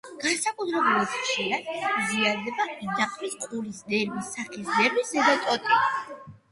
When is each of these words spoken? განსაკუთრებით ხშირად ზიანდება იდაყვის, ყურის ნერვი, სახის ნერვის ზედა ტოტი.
განსაკუთრებით 0.21 1.11
ხშირად 1.25 1.69
ზიანდება 2.07 2.67
იდაყვის, 2.87 3.37
ყურის 3.45 3.87
ნერვი, 3.93 4.27
სახის 4.35 4.77
ნერვის 4.81 5.17
ზედა 5.17 5.37
ტოტი. 5.49 5.85